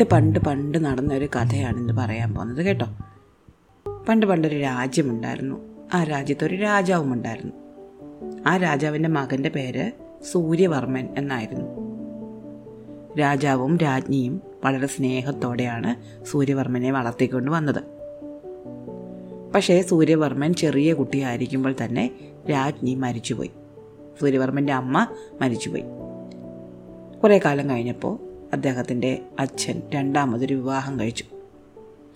[0.00, 2.86] പണ്ട് പണ്ട് പണ്ട് നടന്ന ഒരു കഥയാണ് ഇന്ന് പറയാൻ പോകുന്നത് കേട്ടോ.
[4.08, 5.56] പണ്ട് പണ്ടൊരു രാജ്യമുണ്ടായിരുന്നു.
[5.94, 7.52] ആ രാജ്യത്തൊരു രാജാവും ഉണ്ടായിരുന്നു
[8.46, 9.92] ആ രാജാവിന്റെ മകന്റെ പേര്
[10.32, 11.66] സൂര്യവർമ്മൻ എന്നായിരുന്നു.
[13.20, 17.82] രാജാവും രാജ്ഞിയും വളരെ സ്നേഹത്തോടെയാണ് സൂര്യവർമ്മനെ വളർത്തിക്കൊണ്ട് വന്നത്.
[19.54, 22.10] പക്ഷേ സൂര്യവർമ്മൻ ചെറിയ കുട്ടിയായിരിക്കുമ്പോൾ തന്നെ
[22.50, 23.50] രാജ്ഞി മരിച്ചുപോയി.
[24.20, 25.06] സൂര്യവർമ്മന്റെ അമ്മ
[25.40, 25.84] മരിച്ചുപോയി.
[27.22, 31.24] കുറേ കാലം കഴിഞ്ഞപ്പോൾ അദ്ദേഹത്തിന്റെ അച്ഛൻ രണ്ടാമതൊരു വിവാഹം കഴിച്ചു.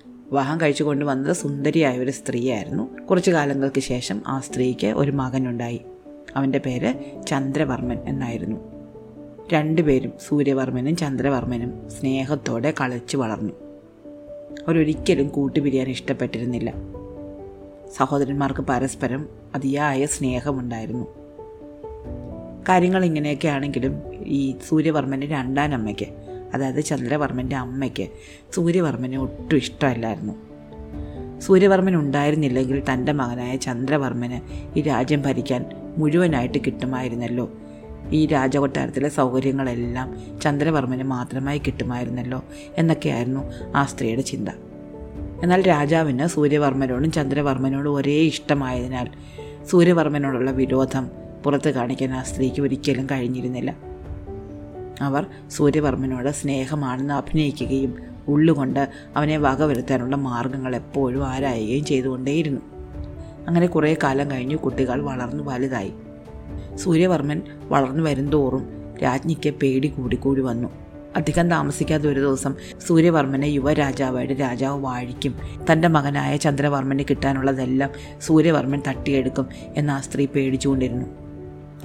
[0.07, 3.07] വിവാഹം കഴിച്ചു കൊണ്ടുവന്നത് സുന്ദരിയായ ഒരു സ്ത്രീയായിരുന്നു.
[3.07, 5.81] കുറച്ചു കാലങ്ങൾക്ക് ശേഷം ആ സ്ത്രീക്ക് ഒരു മകനുണ്ടായി.
[6.37, 6.95] അവന്റെ പേര്
[7.27, 8.57] ചന്ദ്രവർമ്മൻ എന്നായിരുന്നു.
[9.53, 13.53] രണ്ടുപേരും സൂര്യവർമ്മനും ചന്ദ്രവർമ്മനും സ്നേഹത്തോടെ കളിച്ചു വളർന്നു.
[14.69, 16.75] അവരൊരിക്കലും കൂട്ടുപിരിയാൻ ഇഷ്ടപ്പെട്ടിരുന്നില്ല.
[17.97, 21.24] സഹോദരന്മാർക്ക് പരസ്പരം അതിയായ സ്നേഹമുണ്ടായിരുന്നു.
[22.69, 26.07] കാര്യങ്ങൾ ഇങ്ങനെയൊക്കെ ആണെങ്കിലും ഈ സൂര്യവർമ്മന്റെ രണ്ടാം അമ്മയ്ക്ക്
[26.55, 28.09] അതായത് ചന്ദ്രവർമ്മന്റെ അമ്മയ്ക്ക്
[28.55, 30.33] സൂര്യവർമ്മനെ ഒട്ടും ഇഷ്ടമല്ലായിരുന്നു.
[31.41, 34.41] സൂര്യവർമ്മൻ ഉണ്ടായിരുന്നില്ലെങ്കിൽ തന്റെ മകനായ ചന്ദ്രവർമ്മന്
[34.79, 35.65] ഈ രാജ്യം ഭരിക്കാൻ
[35.99, 37.51] മുഴുവനായിട്ട് കിട്ടുമായിരുന്നല്ലോ.
[38.13, 42.45] ഈ രാജകൊട്ടാരത്തിലെ സൗകര്യങ്ങളെല്ലാം ചന്ദ്രവർമ്മന് മാത്രമായി കിട്ടുമായിരുന്നല്ലോ
[42.79, 43.41] എന്നൊക്കെയായിരുന്നു
[43.77, 44.49] ആ സ്ത്രീയുടെ ചിന്ത.
[45.43, 49.09] എന്നാൽ രാജാവിന് സൂര്യവർമ്മനോടും ചന്ദ്രവർമ്മനോടും ഒരേ ഇഷ്ടമായതിനാൽ
[49.65, 53.77] സൂര്യവർമ്മനോടുള്ള വിരോധം പുറത്ത് കാണിക്കാൻ ആ സ്ത്രീക്ക് ഒരിക്കലും കഴിഞ്ഞിരുന്നില്ല.
[55.01, 57.95] അവർ സൂര്യവർമ്മനോട് സ്നേഹമാണെന്ന് അഭിനയിക്കുകയും
[58.29, 62.61] ഉള്ളുകൊണ്ട് അവനെ വകവരുത്താനുള്ള മാർഗങ്ങൾ എപ്പോഴും ആരായുകയും ചെയ്തുകൊണ്ടേയിരുന്നു.
[63.49, 65.93] അങ്ങനെ കുറേ കാലം കഴിഞ്ഞു കുട്ടികൾ വളർന്നു വലുതായി.
[66.77, 68.69] സൂര്യവർമ്മൻ വളർന്നു വരുംതോറും
[69.03, 70.69] രാജ്ഞിക്ക് പേടി കൂടിക്കൂടി വന്നു.
[71.17, 72.55] അധികം താമസിക്കാത്ത ഒരു ദിവസം
[72.87, 75.35] സൂര്യവർമ്മനെ യുവരാജാവായിട്ട് രാജാവ് വാഴിക്കും.
[75.73, 81.24] തന്റെ മകനായ ചന്ദ്രവർമ്മന് കിട്ടാനുള്ളതെല്ലാം സൂര്യവർമ്മൻ തട്ടിയെടുക്കും എന്ന് ആ സ്ത്രീ പേടിച്ചുകൊണ്ടിരുന്നു.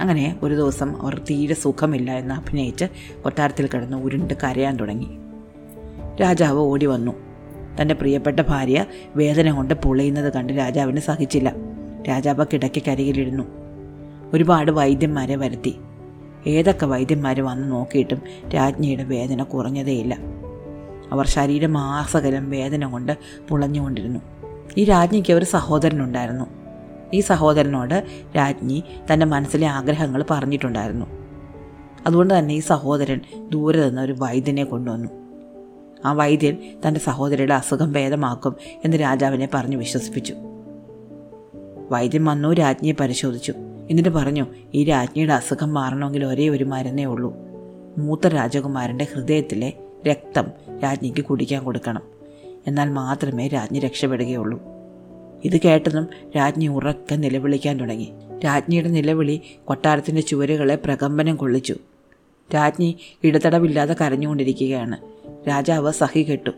[0.00, 2.84] അങ്ങനെ ഒരു ദിവസം അവർ തീരെ സുഖമില്ല എന്ന് അഭിനയിച്ച്
[3.22, 5.08] കൊട്ടാരത്തിൽ കിടന്ന് ഉരുണ്ട് കരയാൻ തുടങ്ങി.
[6.20, 7.12] രാജാവ് ഓടി വന്നു.
[7.82, 8.84] തന്റെ പ്രിയപ്പെട്ട ഭാര്യ
[9.16, 11.54] വേദന കൊണ്ട് പൊളിയുന്നത് കണ്ട് രാജാവിന് സഹിച്ചില്ല.
[12.08, 13.44] രാജാവ് കിടക്കക്കരികിലിരുന്നു
[14.34, 15.76] ഒരുപാട് വൈദ്യന്മാരെ വരുത്തി.
[16.46, 18.22] ഏതൊക്കെ വൈദ്യന്മാർ വന്ന് നോക്കിയിട്ടും
[18.54, 20.18] രാജ്ഞിയുടെ വേദന കുറഞ്ഞതേയില്ല.
[21.12, 24.20] അവർ ശരീരമാസകലം വേദന കൊണ്ട് പുളഞ്ഞുകൊണ്ടിരുന്നു.
[24.76, 26.59] ഈ രാജ്ഞിക്ക് ഒരു സഹോദരനുണ്ടായിരുന്നു.
[27.12, 28.04] ഈ സഹോദരനോട്
[28.36, 28.82] രാജ്ഞി
[29.12, 31.06] തന്റെ മനസ്സിലെ ആഗ്രഹങ്ങൾ പറഞ്ഞിട്ടുണ്ടായിരുന്നു.
[32.06, 35.08] അതുകൊണ്ട് തന്നെ ഈ സഹോദരൻ ദൂരെ നിന്ന് ഒരു വൈദ്യനെ കൊണ്ടുവന്നു.
[36.04, 36.56] ആ വൈദ്യൻ
[36.86, 40.34] തന്റെ സഹോദരിയുടെ അസുഖം ഭേദമാക്കും എന്ന് രാജാവിനെ പറഞ്ഞു വിശ്വസിപ്പിച്ചു.
[41.90, 43.54] വൈദ്യൻ വന്നു രാജ്ഞിയെ പരിശോധിച്ചു.
[43.90, 47.36] എന്നിട്ട് പറഞ്ഞു ഈ രാജ്ഞിയുടെ അസുഖം മാറണമെങ്കിൽ ഒരേ ഒരു മരുന്നേ ഉള്ളൂ.
[47.98, 49.72] മൂത്ത രാജകുമാരന്റെ ഹൃദയത്തിലെ
[50.08, 50.44] രക്തം
[50.82, 52.02] രാജ്ഞിക്ക് കുടിക്കാൻ കൊടുക്കണം.
[52.66, 54.79] എന്നാൽ മാത്രമേ രാജ്ഞി രക്ഷപ്പെടുകയുള്ളൂ.
[55.44, 56.06] ഇത് കേട്ടതും
[56.36, 58.12] രാജ്ഞി ഉറക്കെ നിലവിളിക്കാൻ തുടങ്ങി.
[58.44, 61.76] രാജ്ഞിയുടെ നിലവിളി കൊട്ടാരത്തിന്റെ ചുവരുകളെ പ്രകമ്പനം കൊള്ളിച്ചു.
[62.54, 64.96] രാജ്ഞി ഇടതടവില്ലാതെ കരഞ്ഞുകൊണ്ടിരിക്കുകയാണ്.
[65.48, 66.50] രാജാവ് സഹി കെട്ടു.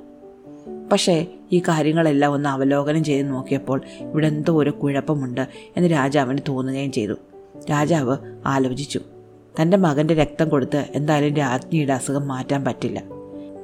[0.93, 7.15] പക്ഷേ ഈ കാര്യങ്ങളെല്ലാം ഒന്ന് അവലോകനം ചെയ്ത് നോക്കിയപ്പോൾ ഇവിടെ എന്തോ ഒരു കുഴപ്പമുണ്ട് എന്ന് രാജാവിന് തോന്നുകയും ചെയ്തു.
[7.71, 8.17] രാജാവ്
[8.47, 9.01] ആലോചിച്ചു.
[9.63, 13.22] തന്റെ മകന്റെ രക്തം കൊടുത്ത് എന്തായാലും രാജ്ഞിയുടെ അസുഖം മാറ്റാൻ പറ്റില്ല.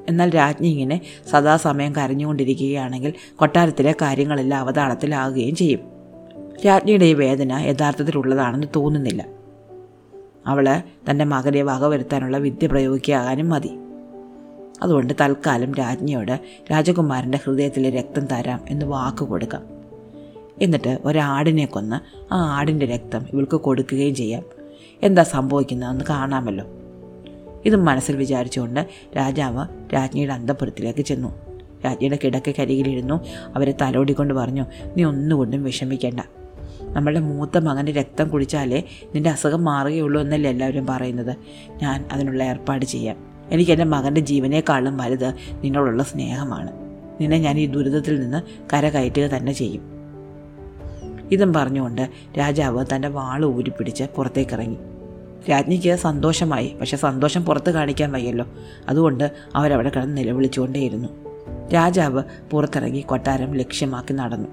[0.08, 5.80] എന്നാൽ രാജ്ഞി ഇങ്ങനെ സദാസമയം കരഞ്ഞുകൊണ്ടിരിക്കുകയാണെങ്കിൽ കൊട്ടാരത്തിലെ കാര്യങ്ങളെല്ലാം അവതാളത്തിലാകുകയും ചെയ്യും.
[6.66, 9.26] രാജ്ഞിയുടെ ഈ വേദന യഥാർത്ഥത്തിലുള്ളതാണെന്ന് തോന്നുന്നില്ല.
[10.46, 13.70] അവൾ തന്റെ മകനെ വകവരുത്താനുള്ള വിദ്യ പ്രയോഗിക്കാനും മതി.
[14.82, 16.40] അതുകൊണ്ട് തൽക്കാലം രാജ്ഞിയോട്
[16.72, 19.62] രാജകുമാരന്റെ ഹൃദയത്തിലെ രക്തം തരാം എന്ന് വാക്ക് കൊടുക്കാം.
[20.62, 21.96] എന്നിട്ട് ഒരാടിനെ കൊന്ന്
[22.34, 24.42] ആ ആടിന്റെ രക്തം ഇവൾക്ക് കൊടുക്കുകയും ചെയ്യാം.
[25.02, 26.64] എന്താ സംഭവിക്കുന്നതെന്ന് കാണാമല്ലോ.
[27.64, 28.86] ഇതും മനസ്സിൽ വിചാരിച്ചുകൊണ്ട്
[29.16, 31.34] രാജാവ് രാജ്ഞിയുടെ അന്തപുരത്തിലേക്ക് ചെന്നു.
[31.84, 33.24] രാജ്ഞിയുടെ കിടക്കരികിലിരുന്നു
[33.56, 34.64] അവരെ തലോടിക്കൊണ്ട് പറഞ്ഞു
[34.96, 36.20] നീ ഒന്നുകൊണ്ടും വിഷമിക്കേണ്ട.
[36.82, 38.82] നമ്മളുടെ മൂത്ത മകന്റെ രക്തം കുടിച്ചാലേ
[39.14, 41.36] നിന്റെ അസുഖം മാറുകയുള്ളൂ എന്നല്ലേ എല്ലാവരും പറയുന്നത്.
[41.82, 43.16] ഞാൻ അതിനുള്ള ഏർപ്പാട് ചെയ്യാം.
[43.50, 46.72] എനിക്ക് എന്റെ മകന്റെ ജീവനേക്കാളും വലുത് നിന്നോടുള്ള സ്നേഹമാണ്.
[47.20, 48.42] നിന്നെ ഞാൻ ഈ ദുരിതത്തിൽ നിന്ന്
[48.72, 49.82] കരകയറ്റുക തന്നെ ചെയ്യും.
[51.32, 54.78] ഇതും പറഞ്ഞുകൊണ്ട് രാജാവ് തന്റെ വാൾ ഊരിപ്പിടിച്ച് പുറത്തേക്കിറങ്ങി.
[55.50, 56.76] രാജ്ഞിക്ക് സന്തോഷമായി.
[56.80, 58.46] പക്ഷെ സന്തോഷം പുറത്ത് കാണിക്കാൻ വയ്യല്ലോ.
[58.88, 61.08] അതുകൊണ്ട് അവരവിടെ കിടന്ന് നിലവിളിച്ചുകൊണ്ടേയിരുന്നു.
[61.74, 64.48] രാജാവ് പുറത്തിറങ്ങി കൊട്ടാരം ലക്ഷ്യമാക്കി നടന്നു.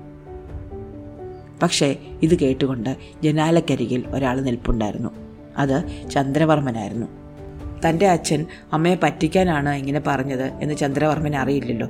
[1.62, 5.10] പക്ഷേ ഇത് കേട്ടുകൊണ്ട് ജനാലക്കരികിൽ ഒരാൾ നിൽപ്പുണ്ടായിരുന്നു.
[5.58, 7.08] അത് ചന്ദ്രവർമ്മനായിരുന്നു.
[7.90, 10.44] തന്റെ അച്ഛൻ അമ്മയെ പറ്റിക്കാനാണ് ഇങ്ങനെ പറഞ്ഞത്?
[10.44, 11.88] എന്ന് ചന്ദ്രവർമ്മൻ അറിയില്ലല്ലോ.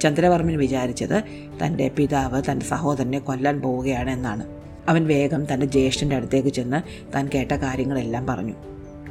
[0.00, 1.22] ചന്ദ്രവർമ്മൻ വിചാരിച്ചത്
[1.64, 4.61] തന്റെ പിതാവ് തന്റെ സഹോദരനെ കൊല്ലാൻ പോവുകയാണ് എന്നാണ്.
[4.88, 8.52] അവൻ വേഗം തന്റെ ജ്യേഷ്ഠന്റെ അടുത്തേക്ക് ചെന്ന് താൻ കേട്ട കാര്യങ്ങളെല്ലാം പറഞ്ഞു.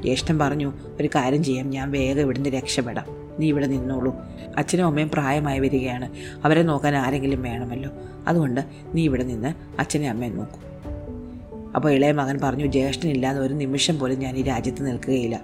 [0.01, 3.05] ജ്യേഷ്ഠൻ പറഞ്ഞു ഒരു കാര്യം ചെയ്യാം ഞാൻ വേഗം ഇവിടുന്ന് രക്ഷപ്പെടാം.
[3.39, 4.15] നീ ഇവിടെ നിന്നോളൂ.
[4.57, 6.09] അച്ഛനും അമ്മയും പ്രായമായി വരികയാണ്.
[6.45, 7.91] അവരെ നോക്കാൻ ആരെങ്കിലും വേണമല്ലോ.
[8.27, 8.61] അതുകൊണ്ട്
[8.93, 10.59] നീ ഇവിടെ നിന്ന് അച്ഛനെ അമ്മയും നോക്കൂ.
[11.75, 15.41] അപ്പോൾ ഇളയ മകൻ പറഞ്ഞു ജ്യേഷ്ഠനില്ലാതെ ഒരു നിമിഷം പോലും ഞാൻ ഈ രാജ്യത്ത് നിൽക്കുകയില്ല.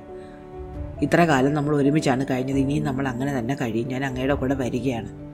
[1.02, 2.58] ഇത്ര കാലം നമ്മൾ ഒരുമിച്ചാണ് കഴിഞ്ഞത്.
[2.58, 3.88] ഇനിയും നമ്മൾ അങ്ങനെ തന്നെ കഴിയും.
[3.88, 5.27] ഞാൻ അങ്ങയുടെ കൂടെ വരികയാണ്.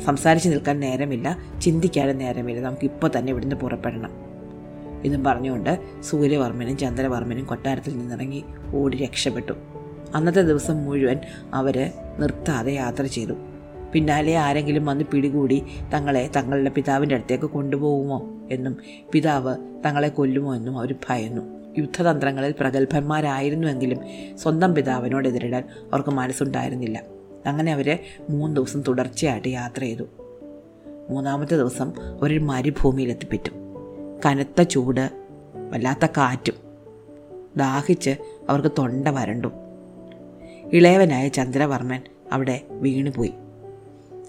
[0.00, 2.60] സംസാരിച്ച് നിൽക്കാൻ നേരമില്ല ചിന്തിക്കാനും നേരമില്ല.
[2.60, 4.10] നമുക്ക് ഇപ്പോൾ തന്നെ ഇവിടുന്ന് പുറപ്പെടണം.
[5.04, 8.44] ഇതും പറഞ്ഞുകൊണ്ട് സൂര്യവർമ്മനും ചന്ദ്രവർമ്മനും കൊട്ടാരത്തിൽ നിന്നിറങ്ങി
[8.74, 9.52] ഓടി രക്ഷപ്പെട്ടു.
[10.14, 11.18] അന്നത്തെ ദിവസം മുഴുവൻ
[11.54, 13.32] അവർ നിർത്താതെ യാത്ര ചെയ്തു.
[13.92, 15.64] പിന്നാലെ ആരെങ്കിലും വന്ന് പിടികൂടി
[15.94, 18.76] തങ്ങളെ തങ്ങളുടെ പിതാവിന്റെ അടുത്തേക്ക് കൊണ്ടുപോകുമോ എന്നും
[19.12, 19.56] പിതാവ്
[19.86, 21.64] തങ്ങളെ കൊല്ലുമോ എന്നും അവർ ഭയന്നു.
[21.78, 23.98] യുദ്ധതന്ത്രങ്ങളിൽ പ്രഗത്ഭന്മാരായിരുന്നുവെങ്കിലും
[24.38, 27.02] സ്വന്തം പിതാവിനോട് എതിരിടാൻ അവർക്ക് മനസ്സുണ്ടായിരുന്നില്ല.
[27.46, 27.98] അങ്ങനെ അവർ
[28.30, 30.04] മൂന്ന് ദിവസം തുടർച്ചയായിട്ട് യാത്ര ചെയ്തു.
[31.10, 31.92] മൂന്നാമത്തെ ദിവസം
[32.22, 33.50] ഒരു മരുഭൂമിയിലെത്തിപ്പെട്ടു.
[34.26, 35.10] കനത്ത ചൂട്
[35.70, 36.54] വല്ലാത്ത കാറ്റും.
[37.56, 38.16] ദാഹിച്ച്
[38.48, 39.48] അവർക്ക് തൊണ്ട വരണ്ടു.
[40.72, 42.00] ഇളയവനായ ചന്ദ്രവർമ്മൻ
[42.32, 43.32] അവിടെ വീണുപോയി.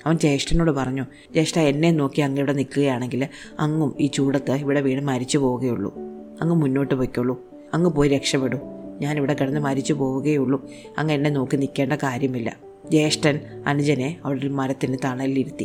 [0.06, 3.28] അവൻ ജ്യേഷ്ഠനോട് പറഞ്ഞു ജ്യേഷ്ഠ എന്നെ നോക്കി അങ്ങ് ഇവിടെ നിൽക്കുകയാണെങ്കിൽ
[3.60, 5.96] അങ്ങും ഈ ചൂടത്ത് ഇവിടെ വീണ് മരിച്ചു പോവുകയുള്ളൂ.
[6.42, 7.42] അങ്ങ് മുന്നോട്ട് പോയിക്കോളൂ
[7.74, 8.60] അങ്ങ് പോയി രക്ഷപ്പെടൂ.
[9.00, 10.70] ഞാനിവിടെ കിടന്ന് മരിച്ചു പോവുകയുള്ളൂ.
[10.98, 12.75] അങ്ങ് എന്നെ നോക്കി നിൽക്കേണ്ട കാര്യമില്ല.
[12.90, 15.64] ജ്യേഷ്ഠൻ അനുജനെ അവിടെ ഒരു മരത്തിന് തണലിലിരുത്തി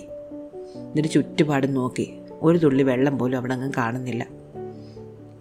[0.76, 2.18] എന്നിട്ട് ചുറ്റുപാടും നോക്കി.
[2.42, 4.26] ഒരു തുള്ളി വെള്ളം പോലും അവിടെ അങ്ങ് കാണുന്നില്ല.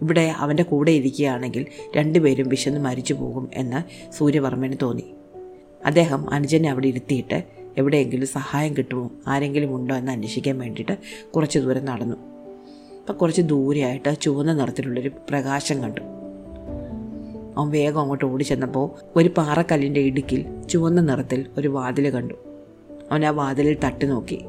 [0.02, 1.66] ഇവിടെ അവന്റെ കൂടെ ഇരിക്കുകയാണെങ്കിൽ
[1.96, 5.14] രണ്ടുപേരും വിശന്ന് മരിച്ചു പോകും എന്ന് സൂര്യവർമ്മന് തോന്നി.
[5.86, 7.44] അദ്ദേഹം അനുജനെ അവിടെ ഇരുത്തിയിട്ട്
[7.78, 10.98] എവിടെയെങ്കിലും സഹായം കിട്ടുമോ ആരെങ്കിലും ഉണ്ടോ എന്ന് അന്വേഷിക്കാൻ വേണ്ടിയിട്ട്
[11.32, 12.16] കുറച്ച് ദൂരം നടന്നു.
[13.00, 16.02] അപ്പം കുറച്ച് ദൂരെയായിട്ട് ചുവന്ന നിറത്തിലുള്ളൊരു പ്രകാശം കണ്ടു.
[17.60, 22.34] അവൻ വേഗം അങ്ങോട്ട് ഓടി ചെന്നപ്പോൾ ഒരു പാറക്കല്ലിന്റെ ഇടുക്കിൽ ചുവന്ന നിറത്തിൽ ഒരു വാതിൽ കണ്ടു.
[23.12, 24.46] അവൻ ആ വാതിലിൽ തട്ടി നോക്കി.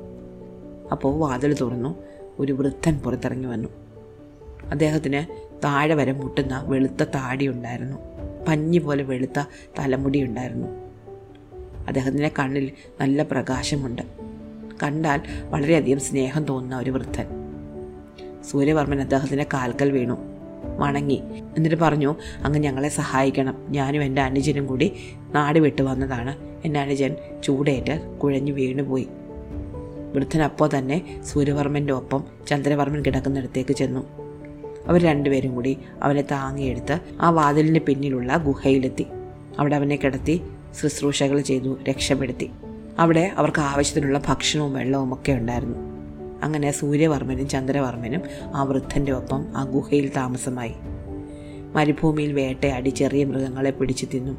[0.93, 1.95] അപ്പോൾ വാതിൽ തുറന്നു
[2.39, 3.69] ഒരു വൃദ്ധൻ പുറത്തിറങ്ങി വന്നു.
[4.71, 7.97] അദ്ദേഹത്തിന് താഴെ വരെ മുട്ടുന്ന വെളുത്ത താടി ഉണ്ടായിരുന്നു.
[8.49, 9.45] പഞ്ഞി പോലെ വെളുത്ത
[9.79, 10.67] തലമുടി ഉണ്ടായിരുന്നു.
[11.87, 14.03] അദ്ദേഹത്തിന്റെ കണ്ണിൽ നല്ല പ്രകാശമുണ്ട്.
[14.83, 15.21] കണ്ടാൽ
[15.51, 17.27] വളരെയധികം സ്നേഹം തോന്നുന്ന ഒരു വൃദ്ധൻ.
[18.51, 20.30] സൂര്യവർമ്മൻ അദ്ദേഹത്തിന്റെ കാൽക്കൽ വീണു.
[20.65, 21.23] വണങ്ങി.
[21.57, 22.15] എന്നിട്ട് പറഞ്ഞു
[22.45, 23.55] അങ്ങ് ഞങ്ങളെ സഹായിക്കണം.
[23.69, 24.93] ഞാനും എന്റെ അനുജനും കൂടി
[25.35, 26.37] നാട് വിട്ടു വന്നതാണ്.
[26.65, 29.09] എന്റെ അനുജൻ ചൂടേറ്റ് കുഴഞ്ഞു വീണുപോയി.
[30.15, 34.07] വൃദ്ധൻ അപ്പോൾ തന്നെ സൂര്യവർമ്മന്റെ ഒപ്പം ചന്ദ്രവർമ്മൻ കിടക്കുന്നിടത്തേക്ക് ചെന്നു.
[34.87, 39.07] അവർ രണ്ടുപേരും കൂടി അവനെ താങ്ങിയെടുത്ത് ആ വാതിലിന് പിന്നിലുള്ള ഗുഹയിലെത്തി.
[39.59, 40.41] അവിടെ അവനെ കിടത്തി
[40.81, 42.51] ശുശ്രൂഷകൾ ചെയ്തു രക്ഷപ്പെടുത്തി.
[42.99, 45.90] അവിടെ അവർക്ക് ആവശ്യത്തിനുള്ള ഭക്ഷണവും വെള്ളവും ഒക്കെ ഉണ്ടായിരുന്നു.
[46.43, 48.21] അങ്ങനെ സൂര്യവർമ്മനും ചന്ദ്രവർമ്മനും
[48.55, 50.73] ആ വൃദ്ധന്റെ ഒപ്പം ആ ഗുഹയിൽ താമസമായി.
[51.73, 54.39] മരുഭൂമിയിൽ വേട്ടയാടി ചെറിയ മൃഗങ്ങളെ പിടിച്ചു തിന്നും.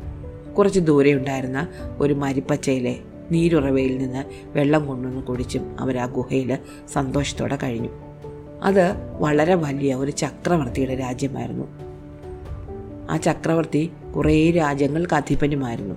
[0.57, 1.67] കുറച്ച് ദൂരെ ഉണ്ടായിരുന്ന
[1.97, 2.99] ഒരു മരിപ്പച്ചയിലെ
[3.31, 6.57] നീരുറവയിൽ നിന്ന് വെള്ളം കൊണ്ടുവന്ന് കുടിച്ചും അവർ ആ ഗുഹയിൽ
[6.93, 7.89] സന്തോഷത്തോടെ കഴിഞ്ഞു.
[8.63, 11.65] അത് വളരെ വലിയ ഒരു ചക്രവർത്തിയുടെ രാജ്യമായിരുന്നു.
[13.09, 15.95] ആ ചക്രവർത്തി കുറേ രാജ്യങ്ങൾക്ക് അധിപനുമായിരുന്നു.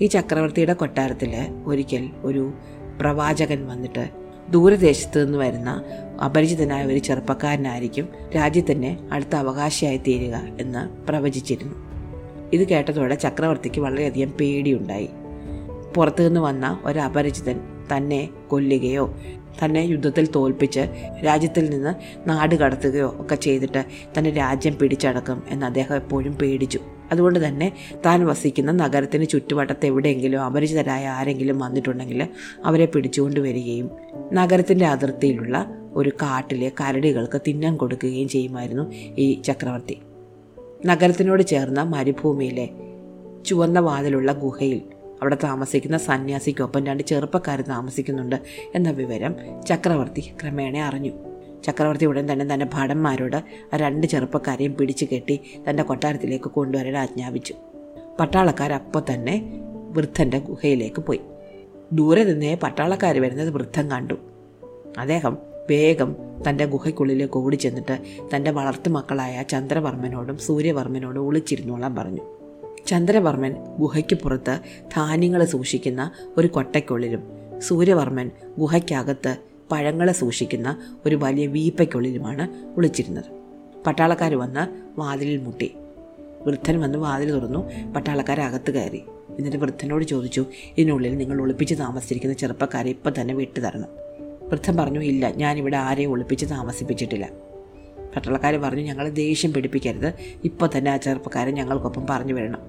[0.00, 2.52] ഈ ചക്രവർത്തിയുടെ കൊട്ടാരത്തിൽ ഒരിക്കൽ ഒരു
[3.00, 5.84] പ്രവാചകൻ വന്നിട്ട് ദൂരദേശത്ത് നിന്ന് വരുന്ന
[6.24, 11.74] അപരിചിതനായ ഒരു ചെറുപ്പക്കാരനായിരിക്കും രാജ്യത്തിന്റെ അടുത്ത അവകാശിയായി തീരുക എന്ന് പ്രവചിച്ചിരുന്നു.
[12.52, 15.10] ഇത് കേട്ടതോടെ ചക്രവർത്തിക്ക് വളരെയധികം പേടിയുണ്ടായി.
[15.94, 17.60] പുറത്തു നിന്ന് വന്ന ഒരു അപരിചിതൻ
[17.96, 19.14] തന്നെ കൊല്ലുകയോ
[19.64, 20.80] തന്നെ യുദ്ധത്തിൽ തോൽപ്പിച്ച്
[21.24, 21.94] രാജ്യത്തിൽ നിന്ന്
[22.28, 23.84] നാട് കടത്തുകയോ ഒക്കെ ചെയ്തിട്ട്
[24.18, 26.80] തന്റെ രാജ്യം പിടിച്ചടക്കും എന്ന് അദ്ദേഹം എപ്പോഴും പേടിച്ചു.
[27.12, 27.72] അതുകൊണ്ട് തന്നെ
[28.06, 32.28] താൻ വസിക്കുന്ന നഗരത്തിന് ചുറ്റുവട്ടത്ത് എവിടെയെങ്കിലും അപരിചിതരായ ആരെങ്കിലും വന്നിട്ടുണ്ടെങ്കിൽ
[32.64, 33.90] അവരെ പിടിച്ചുകൊണ്ട് വരികയും
[34.32, 40.00] നഗരത്തിന്റെ അതിർത്തിയിലുള്ള ഒരു കാട്ടിലെ കരടികൾക്ക് തിന്നാൻ കൊടുക്കുകയും ചെയ്യുമായിരുന്നു ഈ ചക്രവർത്തി.
[40.86, 42.68] നഗരത്തിനോട് ചേർന്ന മരുഭൂമിയിലെ
[43.46, 44.82] ചുവന്ന വാതിലുള്ള ഗുഹയിൽ
[45.22, 48.36] അവിടെ താമസിക്കുന്ന സന്യാസിക്കൊപ്പം രണ്ട് ചെറുപ്പക്കാർ താമസിക്കുന്നുണ്ട്
[48.74, 51.35] എന്ന വിവരം ചക്രവർത്തി ക്രമേണ അറിഞ്ഞു.
[51.66, 53.42] ചക്രവർത്തി ഉടൻ തന്നെ തന്റെ ഭടന്മാരോട്
[53.74, 57.54] രണ്ട് ചെറുപ്പക്കാരെയും പിടിച്ചു കെട്ടി തന്റെ കൊട്ടാരത്തിലേക്ക് കൊണ്ടുവരാൻ ആജ്ഞാപിച്ചു.
[58.20, 61.20] പട്ടാളക്കാർ അപ്പോൾ തന്നെ വൃദ്ധന്റെ ഗുഹയിലേക്ക് പോയി.
[61.92, 64.14] ദൂരെ നിന്നേ പട്ടാളക്കാർ വരുന്നത് വൃദ്ധം കണ്ടു.
[64.98, 65.38] അദ്ദേഹം
[65.70, 66.16] വേഗം
[66.48, 67.98] തന്റെ ഗുഹയ്ക്കുള്ളിലേക്ക് ഓടി ചെന്നിട്ട്
[68.36, 72.36] തന്റെ വളർത്തു മക്കളായ ചന്ദ്രവർമ്മനോടും സൂര്യവർമ്മനോടും ഒളിച്ചിരുന്നോളാൻ പറഞ്ഞു.
[72.86, 74.60] ചന്ദ്രവർമ്മൻ ഗുഹയ്ക്ക് പുറത്ത്
[74.96, 77.22] ധാന്യങ്ങൾ സൂക്ഷിക്കുന്ന ഒരു കൊട്ടയ്ക്കുള്ളിലും
[77.58, 79.36] സൂര്യവർമ്മൻ ഗുഹയ്ക്കകത്ത്
[79.70, 83.24] പഴങ്ങളെ സൂക്ഷിക്കുന്ന ഒരു വലിയ വീപ്പയ്ക്കുള്ളിലുമാണ് ഒളിച്ചിരുന്നത്
[83.86, 85.74] പട്ടാളക്കാർ വന്ന് വാതിലിൽ മുട്ടി.
[86.46, 87.92] വൃദ്ധൻ വന്ന് വാതിൽ തുറന്നു.
[87.92, 89.02] പട്ടാളക്കാർ അകത്ത് കയറി.
[89.38, 90.46] എന്നിട്ട് വൃദ്ധനോട് ചോദിച്ചു
[90.78, 93.88] ഇതിനുള്ളിൽ നിങ്ങൾ ഒളിപ്പിച്ച് താമസിച്ചിരിക്കുന്ന ചെറുപ്പക്കാരെ ഇപ്പം തന്നെ വിട്ടു തരണം.
[94.48, 97.28] വൃദ്ധൻ പറഞ്ഞു ഇല്ല ഞാനിവിടെ ആരെയും ഒളിപ്പിച്ച് താമസിപ്പിച്ചിട്ടില്ല.
[98.16, 100.14] പട്ടാളക്കാർ പറഞ്ഞു ഞങ്ങൾ ദേഷ്യം പിടിപ്പിക്കരുത്.
[100.44, 102.60] ഇപ്പോൾ തന്നെ ആ ചെറുപ്പക്കാരെ ഞങ്ങൾക്കൊപ്പം പറഞ്ഞു വരണം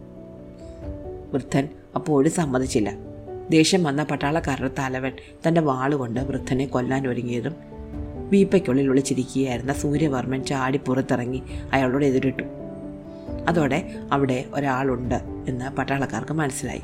[1.34, 3.17] വൃദ്ധൻ അപ്പോഴും സമ്മതിച്ചില്ല.
[3.50, 5.12] ദേഷ്യം വന്ന പട്ടാളക്കാരുടെ തലവൻ
[5.48, 7.56] തന്റെ വാളുകൊണ്ട് വൃദ്ധനെ കൊല്ലാൻ ഒരുങ്ങിയതും
[8.30, 12.44] വീപ്പയ്ക്കുള്ളിൽ ഒളിച്ചിരിക്കുകയായിരുന്ന സൂര്യവർമ്മൻ ചാടി പുറത്തിറങ്ങി അയാളോട് എതിരിട്ടു.
[13.48, 15.16] അതോടെ അവിടെ ഒരാളുണ്ട്
[15.48, 16.82] എന്ന് പട്ടാളക്കാർക്ക് മനസ്സിലായി.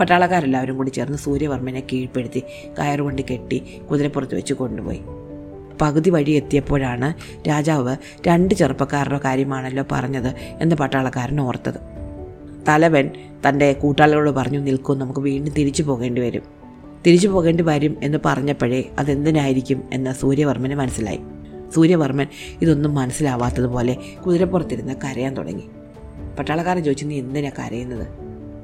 [0.00, 2.42] പട്ടാളക്കാരെല്ലാവരും കൂടി ചേർന്ന് സൂര്യവർമ്മനെ കീഴ്പ്പെടുത്തി
[2.78, 5.00] കയറുകൊണ്ട് കെട്ടി കുതിരപ്പുറത്ത് വെച്ച് കൊണ്ടുപോയി.
[5.82, 7.14] പകുതി വഴി എത്തിയപ്പോഴാണ്
[7.48, 7.96] രാജാവ്
[8.26, 11.95] രണ്ട് ചെറുപ്പക്കാരുടെ കാര്യമാണല്ലോ പറഞ്ഞത് എന്ന് പട്ടാളക്കാരൻ ഓർത്തത്.
[12.68, 13.10] തലവൻ
[13.48, 16.42] തന്റെ കൂട്ടാളികളോട് പറഞ്ഞു നിൽക്കും നമുക്ക് വീണ്ടും തിരിച്ചു പോകേണ്ടി വരും.
[17.06, 19.82] തിരിച്ചു പോകേണ്ടി വരും എന്ന് പറഞ്ഞപ്പോഴേ അതെന്തിനായിരിക്കും?
[19.92, 21.18] എന്ന് സൂര്യവർമ്മന് മനസ്സിലായി.
[21.74, 22.26] സൂര്യവർമ്മൻ
[22.62, 23.96] ഇതൊന്നും മനസ്സിലാവാത്തതുപോലെ
[24.26, 25.68] കുതിരപ്പുറത്തിരുന്ന് കരയാൻ തുടങ്ങി.
[26.38, 28.06] പട്ടാളക്കാരൻ ചോദിച്ചു നീ എന്തിനാ കരയുന്നത്?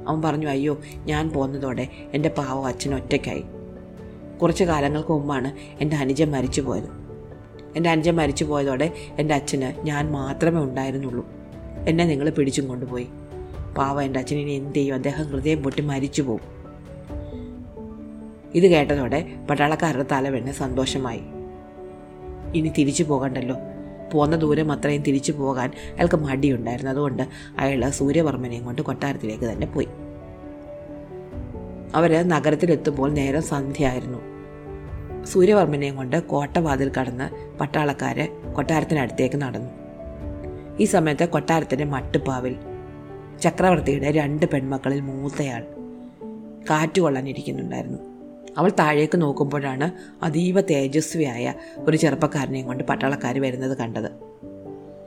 [0.09, 3.45] അവൻ പറഞ്ഞു അയ്യോ ഞാൻ പോന്നതോടെ എന്റെ പാവം അച്ഛൻ ഒറ്റയ്ക്കായി.
[4.43, 7.03] കുറച്ച് കാലങ്ങൾക്ക് മുമ്പാണ് എന്റെ അനുജൻ മരിച്ചു പോയത്.
[7.77, 11.29] എന്റെ അനുജൻ മരിച്ചു പോയതോടെ എന്റെ അച്ഛന് ഞാൻ മാത്രമേ ഉണ്ടായിരുന്നുള്ളൂ.
[11.89, 13.07] എന്നെ നിങ്ങൾ പിടിച്ചും കൊണ്ടുപോയി.
[13.79, 14.95] പാവ എന്റെ അച്ഛനിനി എന്ത് ചെയ്യും?
[14.95, 16.63] അദ്ദേഹം ഹൃദയം പൊട്ടി മരിച്ചു പോകും
[18.55, 21.21] ഇത് കേട്ടതോടെ പട്ടാളക്കാരുടെ തലവെണ്ണ സന്തോഷമായി.
[22.55, 23.57] ഇനി തിരിച്ചു പോകണ്ടല്ലോ.
[24.13, 26.91] പോന്ന ദൂരം അത്രയും തിരിച്ചു പോകാൻ അയാൾക്ക് മടിയുണ്ടായിരുന്നു.
[26.91, 27.23] അതുകൊണ്ട്
[27.59, 29.89] അയാൾ സൂര്യവർമ്മനെയും കൊണ്ട് കൊട്ടാരത്തിലേക്ക് തന്നെ പോയി.
[31.95, 34.19] അവർ നഗരത്തിലെത്തുമ്പോൾ നേരം സന്ധ്യയായിരുന്നു.
[35.25, 39.71] സൂര്യവർമ്മനെയും കൊണ്ട് കോട്ടവാതിൽ കടന്ന് പട്ടാളക്കാരെ കൊട്ടാരത്തിനടുത്തേക്ക് നടന്നു.
[40.81, 42.57] ഈ സമയത്ത് കൊട്ടാരത്തിന്റെ മട്ടുപ്പാവിൽ
[43.43, 45.65] ചക്രവർത്തിയുടെ രണ്ട് പെൺമക്കളിൽ മൂത്തയാൾ
[46.71, 47.99] കാറ്റുകൊള്ളാനിരിക്കുന്നുണ്ടായിരുന്നു
[48.59, 49.93] അവൾ താഴേക്ക് നോക്കുമ്പോഴാണ്
[50.25, 54.07] അതീവ തേജസ്വിയായ ഒരു ചെറുപ്പക്കാരനെയും കൊണ്ട് പട്ടാളക്കാർ വരുന്നത് കണ്ടത്.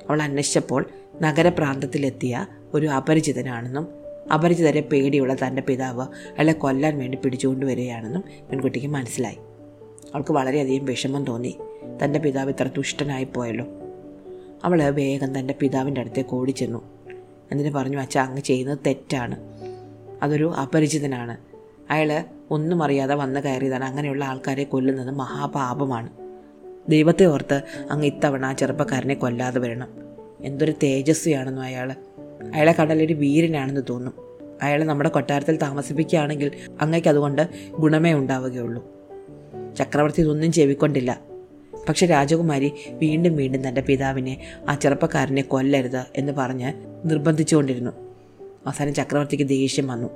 [0.09, 0.85] അവൾ അന്വേഷിച്ചപ്പോൾ
[1.21, 3.87] നഗരപ്രാന്തത്തിലെത്തിയ ഒരു അപരിചിതനാണെന്നും
[4.33, 9.37] അപരിചിതരെ പേടിയുള്ള തന്റെ പിതാവ് അയാളെ കൊല്ലാൻ വേണ്ടി പിടിച്ചുകൊണ്ട് വരികയാണെന്നും പെൺകുട്ടിക്ക് മനസ്സിലായി.
[10.15, 11.57] അവൾക്ക് വളരെയധികം വിഷമം തോന്നി.
[12.03, 13.65] തന്റെ പിതാവ് ഇത്ര ദുഷ്ടനായി പോയല്ലോ.
[14.63, 16.95] അവൾ വേഗം തന്റെ പിതാവിന്റെ അടുത്തേക്ക് ഓടിച്ചെന്നു.
[17.51, 19.35] എന്നിട്ട് പറഞ്ഞു അച്ഛ അങ്ങ് ചെയ്യുന്നത് തെറ്റാണ്.
[20.23, 21.37] അതൊരു അപരിചിതനാണ്.
[21.89, 23.85] അയാൾ ഒന്നും അറിയാതെ വന്ന് കയറിയതാണ്.
[23.85, 26.09] അങ്ങനെയുള്ള ആൾക്കാരെ കൊല്ലുന്നത് മഹാപാപമാണ്.
[26.89, 27.61] ദൈവത്തെ ഓർത്ത്
[27.91, 29.87] അങ്ങ് ഇത്തവണ ആ ചെറുപ്പക്കാരനെ കൊല്ലാതെ വരണം.
[30.41, 31.91] എന്തൊരു തേജസ്വിയാണെന്നു അയാൾ
[32.53, 34.13] അയാളെ കണ്ടാലൊരു വീരനാണെന്ന് തോന്നും.
[34.61, 38.85] അയാളെ നമ്മുടെ കൊട്ടാരത്തിൽ താമസിപ്പിക്കുകയാണെങ്കിൽ അങ്ങേക്ക് അതുകൊണ്ട് ഗുണമേ ഉണ്ടാവുകയുള്ളൂ.
[39.77, 41.21] ചക്രവർത്തി ഇതൊന്നും ചെവിക്കൊണ്ടില്ല.
[41.89, 47.91] പക്ഷെ രാജകുമാരി വീണ്ടും വീണ്ടും തന്റെ പിതാവിനെ ആ ചെറുപ്പക്കാരനെ കൊല്ലരുത് എന്ന് പറഞ്ഞ് നിർബന്ധിച്ചുകൊണ്ടിരുന്നു.
[48.65, 50.09] അവസാനം ചക്രവർത്തിക്ക് ദേഷ്യം വന്നു.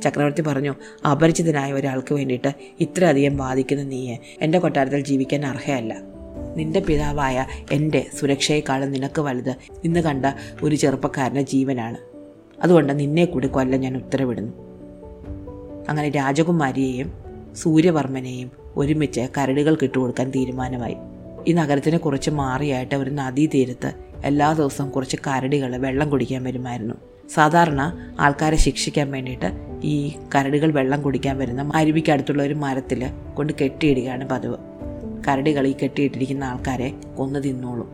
[0.00, 0.74] ചക്രവർത്തി പറഞ്ഞു
[1.10, 5.96] അപരിചിതനായ ഒരാൾക്ക് വേണ്ടിയിട്ട് ഇത്രയധികം ബാധിക്കുന്ന നീയെ എന്റെ കൊട്ടാരത്തിൽ ജീവിക്കാൻ അർഹയല്ല.
[6.56, 10.26] നിന്റെ പിതാവായ എന്റെ സുരക്ഷയെക്കാളും നിനക്ക് വലുത് ഇന്ന് കണ്ട
[10.62, 11.96] ഒരു ചെറുപ്പക്കാരന്റെ ജീവനാണ്.
[12.62, 14.52] അതുകൊണ്ട് നിന്നെ കൂടി കൊല്ലം ഞാൻ ഉത്തരവിടുന്നു.
[15.88, 17.12] അങ്ങനെ രാജകുമാരിയെയും
[17.56, 20.96] സൂര്യവർമ്മനെയും ഒരുമിച്ച് കരടുകൾ കിട്ടുകൊടുക്കാൻ തീരുമാനമായി.
[21.46, 26.94] ഈ നഗരത്തിനെ കുറിച്ച് മാറിയായിട്ട് ഒരു നദീ തീരത്ത് എല്ലാ ദിവസവും കുറച്ച് കരടികൾ വെള്ളം കുടിക്കാൻ വരുമായിരുന്നു.
[27.34, 29.52] സാധാരണ ആൾക്കാരെ ശിക്ഷിക്കാൻ വേണ്ടിയിട്ട്
[29.84, 34.56] ഈ കരടികൾ വെള്ളം കുടിക്കാൻ വരുന്ന അരുവിക്കടുത്തുള്ള ഒരു മരത്തിൽ കൊണ്ട് കെട്ടിയിടുകയാണ് പതിവ്.
[35.28, 37.88] കരടികൾ ഈ കെട്ടിയിട്ടിരിക്കുന്ന ആൾക്കാരെ കൊന്നു തിന്നോളും.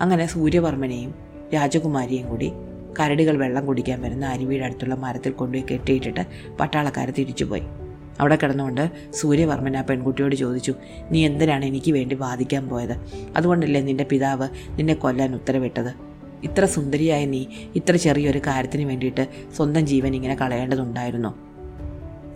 [0.00, 1.14] അങ്ങനെ സൂര്യവർമ്മനെയും
[1.54, 2.52] രാജകുമാരിയും കൂടി
[3.00, 6.26] കരടികൾ വെള്ളം കുടിക്കാൻ വരുന്ന അരുവിയുടെ അടുത്തുള്ള മരത്തിൽ കൊണ്ടുപോയി കെട്ടിയിട്ടിട്ട്
[6.60, 7.62] പട്ടാളക്കാർ തിരിച്ചുപോയി.
[8.20, 10.74] അവിടെ കിടന്നുകൊണ്ട് സൂര്യവർമ്മൻ ആ പെൺകുട്ടിയോട് ചോദിച്ചു
[11.10, 12.96] നീ എന്തിനാണ് എനിക്ക് വേണ്ടി വാദിക്കാൻ പോയത്?
[13.36, 15.94] അതുകൊണ്ടല്ലേ നിന്റെ പിതാവ് നിന്നെ കൊല്ലാൻ ഉത്തരവിട്ടത്?
[16.44, 21.46] ഇത്ര സുന്ദരിയായ നീ ഇത്ര ചെറിയൊരു കാര്യത്തിന് വേണ്ടിയിട്ട് സ്വന്തം ജീവൻ ഇങ്ങനെ കളയേണ്ടതുണ്ടായിരുന്നു?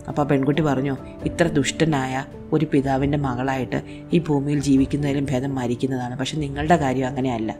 [0.07, 3.81] അപ്പോൾ പെൺകുട്ടി പറഞ്ഞു ഇത്ര ദുഷ്ടനായ ഒരു പിതാവിന്റെ മകളായിട്ട്
[4.13, 6.17] ഈ ഭൂമിയിൽ ജീവിക്കുന്നതിലും ഭേദം മരിക്കുന്നതാണ്.
[6.17, 7.55] പക്ഷെ നിങ്ങളുടെ കാര്യം അങ്ങനെയല്ല.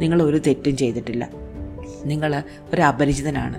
[0.00, 1.28] നിങ്ങൾ ഒരു തെറ്റും ചെയ്തിട്ടില്ല.
[2.06, 2.42] നിങ്ങൾ
[2.74, 3.56] ഒരു അപരിചിതനാണ്.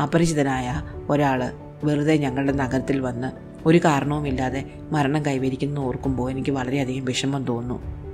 [0.00, 1.50] അപരിചിതനായ ഒരാൾ
[1.84, 8.06] വെറുതെ ഞങ്ങളുടെ നഗരത്തിൽ വന്ന് ഒരു കാരണവുമില്ലാതെ മരണം കൈവരിക്കുന്നു ഓർക്കുമ്പോൾ എനിക്ക് വളരെയധികം വിഷമം തോന്നുന്നു.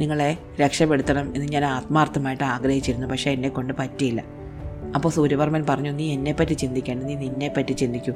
[0.00, 4.24] നിങ്ങളെ രക്ഷപ്പെടുത്തണം എന്ന് ഞാൻ ആത്മാർത്ഥമായിട്ട് ആഗ്രഹിച്ചിരുന്നു പക്ഷേ എന്നെ കൊണ്ട് പറ്റിയില്ല.
[4.94, 8.12] അപ്പോൾ സൂര്യവർമ്മൻ പറഞ്ഞു നീ എന്നെപ്പറ്റി ചിന്തിക്കേണ്ട നീ നിന്നെപ്പറ്റി ചിന്തിക്കൂ.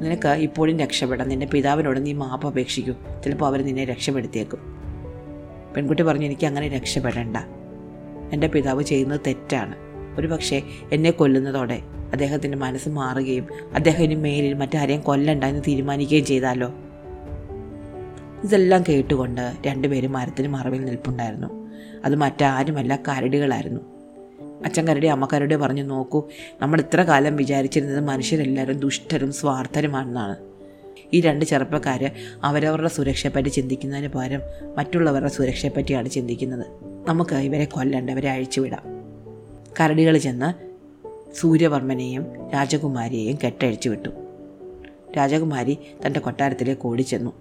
[0.00, 1.28] നിനക്ക് ഇപ്പോഴും രക്ഷപ്പെടാം.
[1.28, 2.92] നിന്റെ പിതാവിനോട് നീ മാപ്പ് അപേക്ഷിക്കൂ.
[2.92, 4.58] ചിലപ്പോൾ അവർ നിന്നെ രക്ഷപ്പെടുത്തിയേക്കും.
[5.76, 7.36] പെൺകുട്ടി പറഞ്ഞു എനിക്ക് അങ്ങനെ രക്ഷപ്പെടേണ്ട.
[8.32, 9.74] എന്റെ പിതാവ് ചെയ്യുന്നത് തെറ്റാണ്.
[10.18, 11.82] ഒരു പക്ഷേ എന്നെ കൊല്ലുന്നതോടെ
[12.14, 16.74] അദ്ദേഹത്തിന്റെ മനസ്സ് മാറുകയും അദ്ദേഹം ഇനി മേലിൽ മറ്റാരെയും കൊല്ലണ്ട എന്ന് തീരുമാനിക്കുകയും ചെയ്താലോ?
[18.44, 21.70] ഇതെല്ലാം കേട്ടുകൊണ്ട് രണ്ടുപേരും മരത്തിന് മറവിൽ നിൽപ്പുണ്ടായിരുന്നു.
[22.04, 23.80] അത് മറ്റാരുമല്ല കരടികളായിരുന്നു.
[24.64, 26.28] അച്ഛൻ കരടി അമ്മ കരടി പറഞ്ഞു നോക്കൂ
[26.62, 30.36] നമ്മൾ ഇത്ര കാലം വിചാരിച്ചിരുന്നത് മനുഷ്യരെല്ലാവരും ദുഷ്ടരും സ്വാർത്ഥരുമാണെന്നാണ്.
[31.12, 32.10] ഈ രണ്ട് ചെറുപ്പക്കാർ
[32.44, 34.40] അവരവരുടെ സുരക്ഷയെപ്പറ്റി ചിന്തിക്കുന്നതിന് പകരം
[34.76, 36.66] മറ്റുള്ളവരുടെ സുരക്ഷയെപ്പറ്റിയാണ് ചിന്തിക്കുന്നത്.
[37.08, 38.82] നമുക്ക് ഇവരെ കൊല്ലണ്ട ഇവരെ അഴിച്ചുവിടാം.
[39.80, 40.73] കരടികൾ ചെന്ന്
[41.34, 44.08] സൂര്യവർമ്മനെയും രാജകുമാരിയെയും കെട്ടഴിച്ചു വിട്ടു.
[45.16, 47.32] രാജകുമാരി തന്റെ കൊട്ടാരത്തിലേക്ക് ഓടിച്ചെന്നു.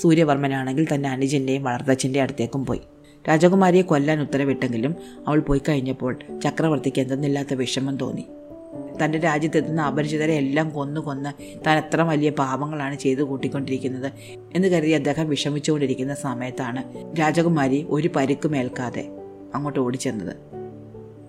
[0.00, 2.80] സൂര്യവർമ്മനാണെങ്കിൽ തന്റെ അനുജന്റെയും വളർത്തച്ഛന്റെ അടുത്തേക്കും പോയി.
[3.28, 8.26] രാജകുമാരിയെ കൊല്ലാൻ ഉത്തരവിട്ടെങ്കിലും അവൾ പോയി കഴിഞ്ഞപ്പോൾ ചക്രവർത്തിക്ക് എന്തെന്നില്ലാത്ത വിഷമം തോന്നി.
[9.04, 14.12] തന്റെ രാജ്യത്തെത്തുന്ന അപരിചിതരെ എല്ലാം കൊന്നു കൊന്ന് താൻ എത്ര വലിയ പാപങ്ങളാണ് ചെയ്തു കൂട്ടിക്കൊണ്ടിരിക്കുന്നത്
[14.54, 16.82] എന്ന് കരുതി അദ്ദേഹം വിഷമിച്ചുകൊണ്ടിരിക്കുന്ന സമയത്താണ്
[17.18, 19.08] രാജകുമാരി ഒരു പരിക്കുമേൽക്കാതെ
[19.54, 20.36] അങ്ങോട്ട് ഓടിച്ചെന്നത്.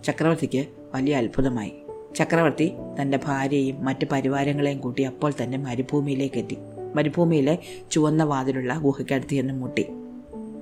[0.04, 1.74] ചക്രവർത്തിക്ക് വലിയ അത്ഭുതമായി.
[2.16, 6.58] ചക്രവർത്തി തന്റെ ഭാര്യയും മറ്റ് പരിവാരങ്ങളെയും കൂട്ടി അപ്പോൾ തന്നെ മരുഭൂമിയിലേക്ക് എത്തി.
[6.96, 7.58] മരുഭൂമിയിലെ
[7.92, 9.86] ചുവന്ന വാതിലുള്ള ഗുഹയ്ക്കടുത്ത് ചെന്ന് മുട്ടി.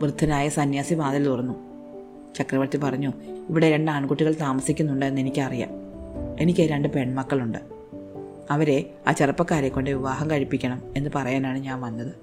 [0.01, 1.53] വൃദ്ധനായ സന്യാസി വാതിൽ തുറന്നു.
[2.35, 3.13] ചക്രവർത്തി പറഞ്ഞു
[3.49, 5.69] ഇവിടെ രണ്ട് ആൺകുട്ടികൾ താമസിക്കുന്നുണ്ടെന്ന് എനിക്കറിയാം.
[6.39, 7.57] എനിക്ക് രണ്ട് പെൺമക്കളുണ്ട്.
[8.51, 12.13] അവരെ ആ ചെറുപ്പക്കാരെ കൊണ്ട് വിവാഹം കഴിപ്പിക്കണം എന്ന് പറയാനാണ് ഞാൻ വന്നത്.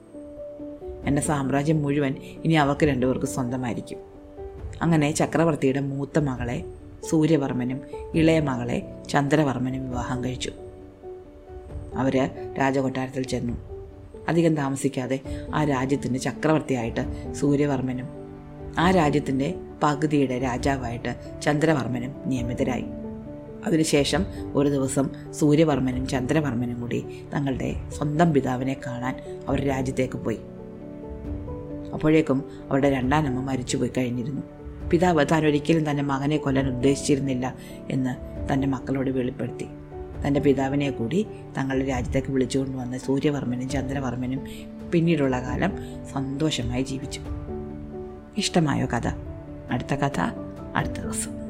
[1.07, 2.15] എന്റെ സാമ്രാജ്യം മുഴുവൻ
[2.45, 3.99] ഇനി അവർക്ക് രണ്ടുപേർക്ക് സ്വന്തമായിരിക്കും.
[4.83, 6.65] അങ്ങനെ ചക്രവർത്തിയുടെ മൂത്ത മകളെ
[7.09, 7.81] സൂര്യവർമ്മനും
[8.15, 10.53] ഇളയ മകളെ ചന്ദ്രവർമ്മനും വിവാഹം കഴിച്ചു.
[11.95, 13.57] അവർ രാജകൊട്ടാരത്തിൽ ചെന്നു.
[14.29, 15.21] അധികം താമസിക്കാതെ
[15.55, 18.09] ആ രാജ്യത്തിന്റെ ചക്രവർത്തിയായിട്ട് സൂര്യവർമ്മനും
[18.79, 22.85] ആ രാജ്യത്തിന്റെ പകുതിയുടെ രാജാവായിട്ട് ചന്ദ്രവർമ്മനും നിയമിതരായി.
[23.67, 30.39] അതിനുശേഷം ഒരു ദിവസം സൂര്യവർമ്മനും ചന്ദ്രവർമ്മനും കൂടി തങ്ങളുടെ സ്വന്തം പിതാവിനെ കാണാൻ അവർ രാജ്യത്തേക്ക് പോയി.
[31.95, 34.43] അപ്പോഴേക്കും അവരുടെ രണ്ടാനമ്മ മരിച്ചുപോയി കഴിഞ്ഞിരുന്നു.
[34.91, 37.55] പിതാവ് താൻ ഒരിക്കലും തന്റെ മകനെ കൊല്ലാൻ ഉദ്ദേശിച്ചിരുന്നില്ല
[37.91, 39.67] എന്ന് തന്റെ മക്കളോട് വെളിപ്പെടുത്തി.
[40.27, 41.27] തന്റെ പിതാവിനെ കൂടി
[41.59, 44.41] തങ്ങളുടെ രാജ്യത്തേക്ക് വിളിച്ചുകൊണ്ടുവന്ന സൂര്യവർമ്മനും ചന്ദ്രവർമ്മനും
[44.93, 45.73] പിന്നീടുള്ള കാലം
[46.13, 47.21] സന്തോഷമായി ജീവിച്ചു.
[48.37, 49.07] ഇഷ്ടമായോ കഥ?
[49.71, 50.21] അടുത്ത കഥ
[50.77, 51.44] അടുത്ത ദിവസം.